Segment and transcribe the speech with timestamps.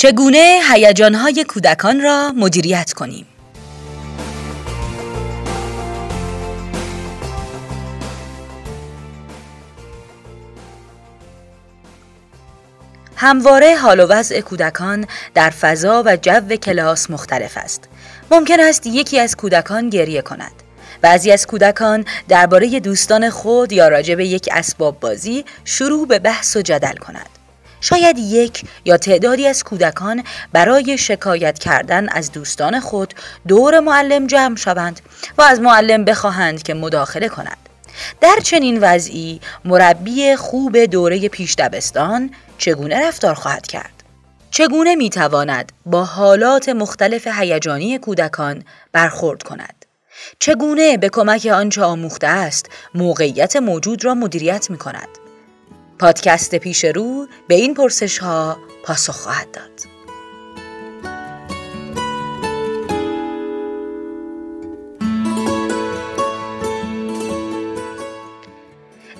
[0.00, 3.26] چگونه هیجانهای کودکان را مدیریت کنیم؟
[13.16, 17.88] همواره حال و وضع کودکان در فضا و جو کلاس مختلف است.
[18.30, 20.52] ممکن است یکی از کودکان گریه کند.
[21.00, 26.56] بعضی از کودکان درباره دوستان خود یا راجع به یک اسباب بازی شروع به بحث
[26.56, 27.39] و جدل کند.
[27.80, 33.14] شاید یک یا تعدادی از کودکان برای شکایت کردن از دوستان خود
[33.48, 35.00] دور معلم جمع شوند
[35.38, 37.56] و از معلم بخواهند که مداخله کند.
[38.20, 43.92] در چنین وضعی مربی خوب دوره پیش دبستان چگونه رفتار خواهد کرد؟
[44.50, 49.84] چگونه می‌تواند با حالات مختلف هیجانی کودکان برخورد کند؟
[50.38, 55.08] چگونه به کمک آنچه آموخته است موقعیت موجود را مدیریت می کند؟
[56.00, 59.70] پادکست پیش رو به این پرسش ها پاسخ خواهد داد.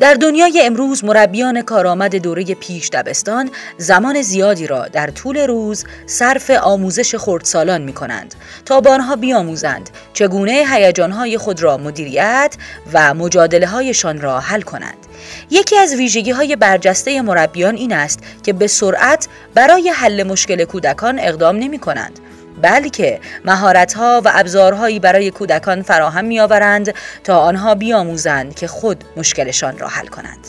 [0.01, 6.51] در دنیای امروز مربیان کارآمد دوره پیش دبستان زمان زیادی را در طول روز صرف
[6.51, 8.35] آموزش خردسالان می کنند
[8.65, 12.57] تا با آنها بیاموزند چگونه هیجانهای خود را مدیریت
[12.93, 15.07] و مجادله هایشان را حل کنند.
[15.51, 21.19] یکی از ویژگی های برجسته مربیان این است که به سرعت برای حل مشکل کودکان
[21.19, 22.21] اقدام نمی کنند
[22.63, 26.95] بلکه مهارت‌ها و ابزارهایی برای کودکان فراهم می‌آورند
[27.25, 30.47] تا آنها بیاموزند که خود مشکلشان را حل کنند.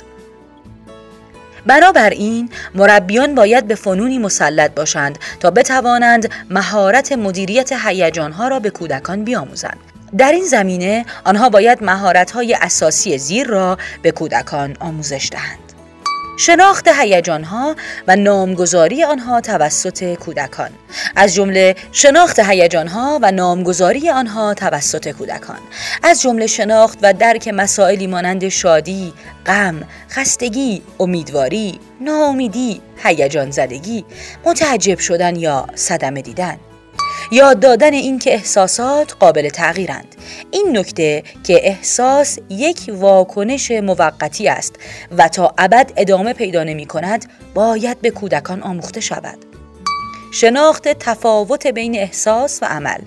[1.66, 9.24] بنابراین مربیان باید به فنونی مسلط باشند تا بتوانند مهارت مدیریت هیجانها را به کودکان
[9.24, 9.78] بیاموزند.
[10.18, 15.71] در این زمینه آنها باید مهارت‌های اساسی زیر را به کودکان آموزش دهند.
[16.38, 17.76] شناخت هیجانها
[18.08, 20.70] و نامگذاری آنها توسط کودکان.
[21.16, 25.60] از جمله شناخت هیجانها و نامگذاری آنها توسط کودکان.
[26.04, 29.14] از جمله شناخت و درک مسائلی مانند شادی،
[29.46, 34.06] غم، خستگی، امیدواری، ناامیدی، هیجان زدگی،
[34.46, 36.58] متعجب شدن یا صدمه دیدن.
[37.34, 40.16] یاد دادن اینکه احساسات قابل تغییرند.
[40.52, 44.76] این نکته که احساس یک واکنش موقتی است
[45.18, 49.38] و تا ابد ادامه پیدا نمی کند باید به کودکان آموخته شود.
[50.34, 53.00] شناخت تفاوت بین احساس و عمل.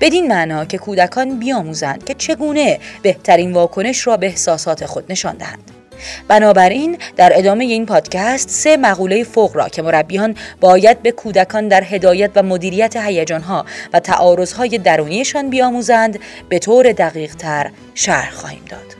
[0.00, 5.83] بدین معنا که کودکان بیاموزند که چگونه بهترین واکنش را به احساسات خود نشان دهند.
[6.28, 11.84] بنابراین در ادامه این پادکست سه مقوله فوق را که مربیان باید به کودکان در
[11.84, 18.96] هدایت و مدیریت هیجانها و تعارضهای درونیشان بیاموزند به طور دقیق تر شرح خواهیم داد.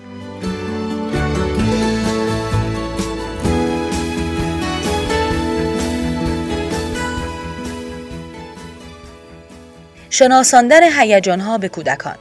[10.11, 12.17] شناساندن هیجانها به کودکان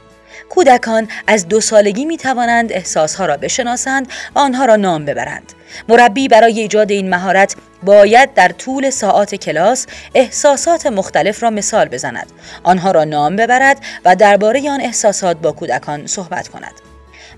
[0.48, 5.52] کودکان از دو سالگی می توانند احساسها را بشناسند و آنها را نام ببرند.
[5.88, 12.26] مربی برای ایجاد این مهارت باید در طول ساعات کلاس احساسات مختلف را مثال بزند.
[12.62, 16.72] آنها را نام ببرد و درباره آن احساسات با کودکان صحبت کند.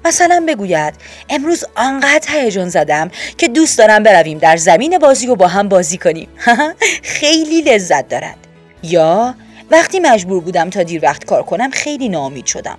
[0.04, 0.94] مثلا بگوید
[1.28, 5.98] امروز آنقدر هیجان زدم که دوست دارم برویم در زمین بازی و با هم بازی
[5.98, 6.28] کنیم.
[7.02, 8.36] خیلی لذت دارد.
[8.82, 9.34] یا
[9.70, 12.78] وقتی مجبور بودم تا دیر وقت کار کنم خیلی ناامید شدم.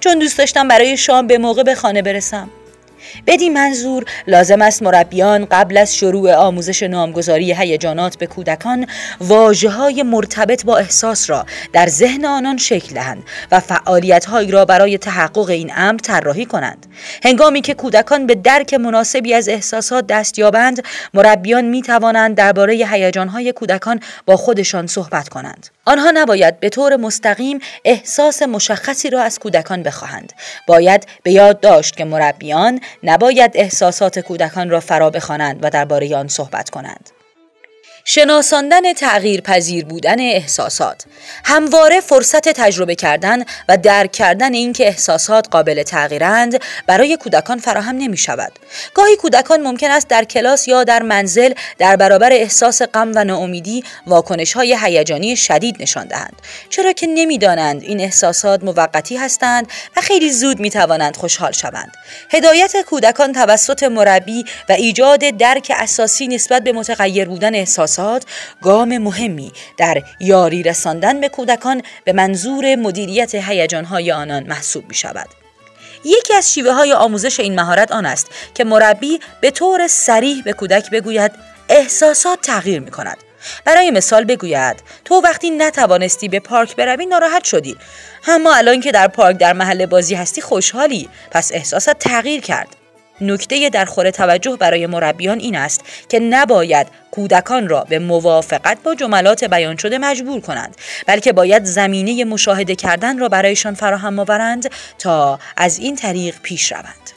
[0.00, 2.50] چون دوست داشتم برای شام به موقع به خانه برسم.
[3.26, 4.04] بدین منظور.
[4.26, 8.86] لازم است مربیان قبل از شروع آموزش نامگذاری هیجانات به کودکان
[9.20, 14.64] واجه های مرتبط با احساس را در ذهن آنان شکل دهند و فعالیت هایی را
[14.64, 16.86] برای تحقق این امر طراحی کنند.
[17.24, 20.82] هنگامی که کودکان به درک مناسبی از احساسات دست یابند
[21.14, 25.66] مربیان می توانند درباره هیجان های کودکان با خودشان صحبت کنند.
[25.84, 30.32] آنها نباید به طور مستقیم احساس مشخصی را از کودکان بخواهند.
[30.66, 36.28] باید به یاد داشت که مربیان نباید احساسات کودکان را فرا بخوانند و درباره آن
[36.28, 37.10] صحبت کنند.
[38.04, 41.04] شناساندن تغییر پذیر بودن احساسات.
[41.44, 48.16] همواره فرصت تجربه کردن و درک کردن اینکه احساسات قابل تغییرند برای کودکان فراهم نمی
[48.16, 48.52] شود
[48.94, 53.84] گاهی کودکان ممکن است در کلاس یا در منزل در برابر احساس غم و ناامیدی
[54.06, 56.42] واکنش های هیجانی شدید نشان دهند.
[56.70, 59.66] چرا که نمی‌دانند این احساسات موقتی هستند
[59.96, 61.92] و خیلی زود می توانند خوشحال شوند.
[62.30, 68.22] هدایت کودکان توسط مربی و ایجاد درک اساسی نسبت به متغیر بودن احساس احساسات
[68.62, 75.28] گام مهمی در یاری رساندن به کودکان به منظور مدیریت هیجانهای آنان محسوب می شود.
[76.04, 80.52] یکی از شیوه های آموزش این مهارت آن است که مربی به طور سریح به
[80.52, 81.32] کودک بگوید
[81.68, 83.16] احساسات تغییر می کند.
[83.64, 87.76] برای مثال بگوید تو وقتی نتوانستی به پارک بروی ناراحت شدی
[88.28, 92.81] اما الان که در پارک در محل بازی هستی خوشحالی پس احساست تغییر کرد
[93.22, 98.94] نکته در خور توجه برای مربیان این است که نباید کودکان را به موافقت با
[98.94, 100.76] جملات بیان شده مجبور کنند
[101.06, 107.10] بلکه باید زمینه مشاهده کردن را برایشان فراهم آورند تا از این طریق پیش روند.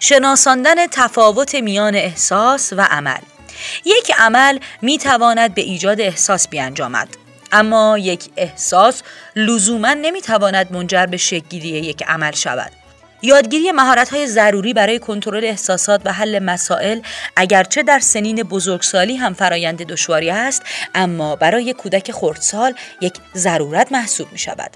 [0.00, 3.20] شناساندن تفاوت میان احساس و عمل.
[3.84, 7.08] یک عمل می تواند به ایجاد احساس بیانجامد
[7.52, 9.02] اما یک احساس
[9.36, 12.79] لزوما نمی تواند منجر به شکلگیری یک عمل شود.
[13.22, 17.00] یادگیری مهارت‌های ضروری برای کنترل احساسات و حل مسائل
[17.36, 20.62] اگرچه در سنین بزرگسالی هم فرایند دشواری است
[20.94, 24.70] اما برای کودک خردسال یک ضرورت محسوب می شود.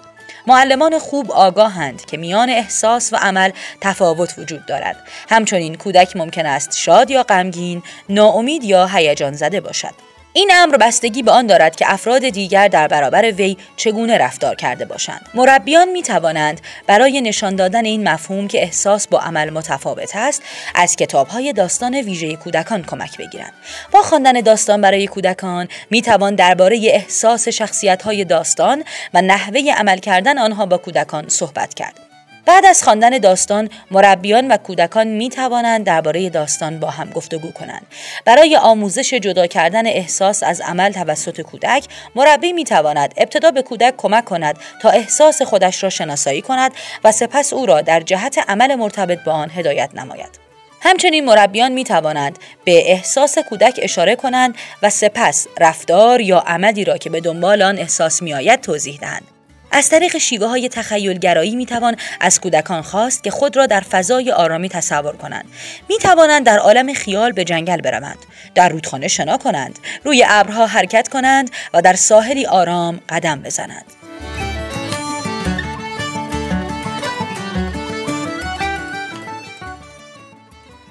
[0.46, 3.50] معلمان خوب آگاهند که میان احساس و عمل
[3.80, 4.96] تفاوت وجود دارد.
[5.28, 10.13] همچنین کودک ممکن است شاد یا غمگین، ناامید یا هیجان زده باشد.
[10.36, 14.84] این امر بستگی به آن دارد که افراد دیگر در برابر وی چگونه رفتار کرده
[14.84, 15.28] باشند.
[15.34, 20.42] مربیان می توانند برای نشان دادن این مفهوم که احساس با عمل متفاوت است
[20.74, 23.52] از کتاب های داستان ویژه کودکان کمک بگیرند.
[23.92, 28.84] با خواندن داستان برای کودکان می توان درباره احساس شخصیت های داستان
[29.14, 32.03] و نحوه عمل کردن آنها با کودکان صحبت کرد.
[32.46, 37.86] بعد از خواندن داستان مربیان و کودکان می توانند درباره داستان با هم گفتگو کنند
[38.24, 43.94] برای آموزش جدا کردن احساس از عمل توسط کودک مربی می تواند ابتدا به کودک
[43.96, 46.72] کمک کند تا احساس خودش را شناسایی کند
[47.04, 50.44] و سپس او را در جهت عمل مرتبط با آن هدایت نماید
[50.80, 56.98] همچنین مربیان می توانند به احساس کودک اشاره کنند و سپس رفتار یا عملی را
[56.98, 59.33] که به دنبال آن احساس می آید توضیح دهند.
[59.76, 64.32] از طریق شیوه های تخیلگرایی می توان از کودکان خواست که خود را در فضای
[64.32, 65.44] آرامی تصور کنند.
[65.88, 68.18] می توانند در عالم خیال به جنگل بروند
[68.54, 73.84] در رودخانه شنا کنند روی ابرها حرکت کنند و در ساحلی آرام قدم بزنند.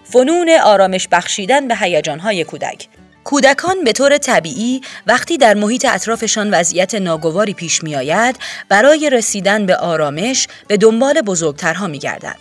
[0.04, 2.88] فنون آرامش بخشیدن به هیجانهای کودک.
[3.24, 8.36] کودکان به طور طبیعی وقتی در محیط اطرافشان وضعیت ناگواری پیش می آید
[8.70, 12.40] برای رسیدن به آرامش به دنبال بزرگترها می گردند.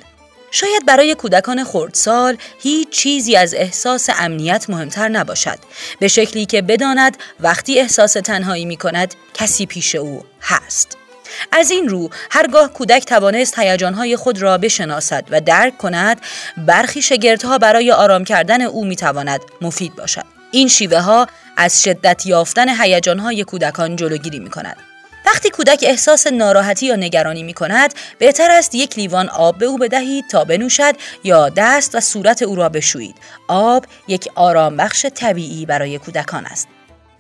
[0.50, 5.58] شاید برای کودکان خردسال هیچ چیزی از احساس امنیت مهمتر نباشد
[6.00, 10.96] به شکلی که بداند وقتی احساس تنهایی می کند کسی پیش او هست.
[11.52, 16.20] از این رو هرگاه کودک توانست هیجانهای خود را بشناسد و درک کند
[16.56, 20.31] برخی شگردها برای آرام کردن او می تواند مفید باشد.
[20.52, 21.26] این شیوه ها
[21.56, 24.76] از شدت یافتن هیجان های کودکان جلوگیری می کند.
[25.26, 29.78] وقتی کودک احساس ناراحتی یا نگرانی می کند بهتر است یک لیوان آب به او
[29.78, 30.94] بدهید تا بنوشد
[31.24, 33.14] یا دست و صورت او را بشویید.
[33.48, 36.68] آب یک آرام بخش طبیعی برای کودکان است.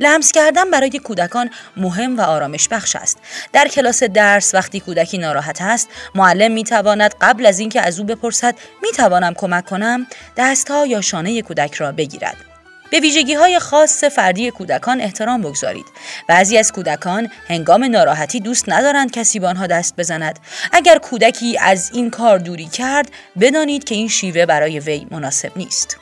[0.00, 3.18] لمس کردن برای کودکان مهم و آرامش بخش است.
[3.52, 8.06] در کلاس درس وقتی کودکی ناراحت است معلم می تواند قبل از اینکه از او
[8.06, 10.06] بپرسد می توانم کمک کنم؟
[10.36, 12.51] دستها یا شانه کودک را بگیرد.
[12.92, 15.86] به ویژگی های خاص فردی کودکان احترام بگذارید.
[16.28, 20.38] بعضی از کودکان هنگام ناراحتی دوست ندارند کسی به آنها دست بزند.
[20.72, 23.10] اگر کودکی از این کار دوری کرد،
[23.40, 25.96] بدانید که این شیوه برای وی مناسب نیست.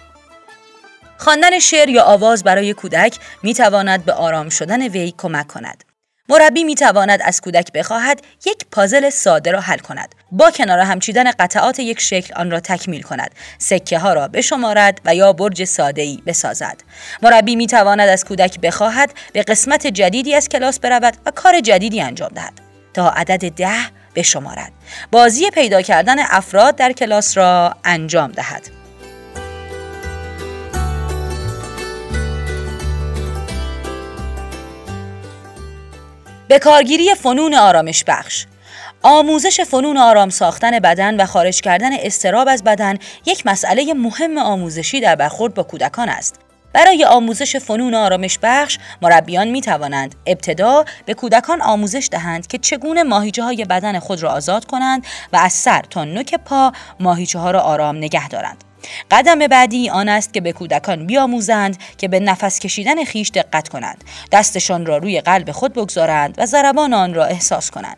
[1.19, 5.90] خواندن شعر یا آواز برای کودک می تواند به آرام شدن وی کمک کند.
[6.31, 10.15] مربی می تواند از کودک بخواهد یک پازل ساده را حل کند.
[10.33, 13.31] با کنار همچیدن قطعات یک شکل آن را تکمیل کند.
[13.59, 16.77] سکه ها را بشمارد و یا برج ساده ای بسازد.
[17.23, 22.01] مربی می تواند از کودک بخواهد به قسمت جدیدی از کلاس برود و کار جدیدی
[22.01, 22.61] انجام دهد.
[22.95, 23.79] تا عدد ده
[24.15, 24.73] بشمارد.
[25.13, 28.80] بازی پیدا کردن افراد در کلاس را انجام دهد.
[36.51, 38.47] به کارگیری فنون آرامش بخش
[39.03, 45.01] آموزش فنون آرام ساختن بدن و خارج کردن استراب از بدن یک مسئله مهم آموزشی
[45.01, 46.41] در برخورد با کودکان است.
[46.73, 53.03] برای آموزش فنون آرامش بخش مربیان می توانند ابتدا به کودکان آموزش دهند که چگونه
[53.03, 57.51] ماهیچه های بدن خود را آزاد کنند و از سر تا نوک پا ماهیچه ها
[57.51, 58.65] را آرام نگه دارند.
[59.11, 64.05] قدم بعدی آن است که به کودکان بیاموزند که به نفس کشیدن خیش دقت کنند.
[64.33, 67.97] دستشان را روی قلب خود بگذارند و ضربان آن را احساس کنند.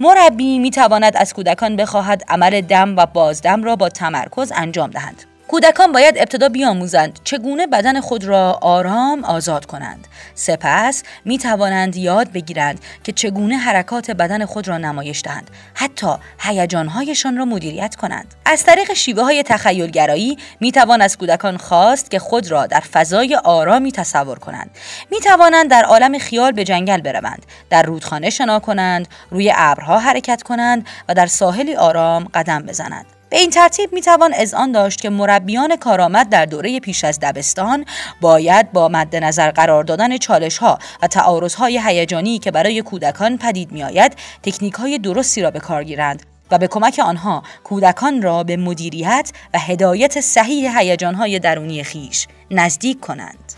[0.00, 5.24] مربی می تواند از کودکان بخواهد عمل دم و بازدم را با تمرکز انجام دهند.
[5.48, 10.08] کودکان باید ابتدا بیاموزند چگونه بدن خود را آرام آزاد کنند.
[10.34, 16.06] سپس می توانند یاد بگیرند که چگونه حرکات بدن خود را نمایش دهند حتی
[16.40, 18.34] هیجانهایشان را مدیریت کنند.
[18.44, 23.34] از طریق شیوه های تخیلگرایی می توان از کودکان خواست که خود را در فضای
[23.34, 24.70] آرامی تصور کنند.
[25.10, 30.42] می توانند در عالم خیال به جنگل بروند در رودخانه شنا کنند روی ابرها حرکت
[30.42, 33.17] کنند و در ساحلی آرام قدم بزنند.
[33.30, 37.20] به این ترتیب می توان از آن داشت که مربیان کارآمد در دوره پیش از
[37.20, 37.84] دبستان
[38.20, 43.38] باید با مد نظر قرار دادن چالش ها و تعارض های هیجانی که برای کودکان
[43.38, 48.22] پدید می آید تکنیک های درستی را به کار گیرند و به کمک آنها کودکان
[48.22, 53.57] را به مدیریت و هدایت صحیح هیجان های درونی خیش نزدیک کنند.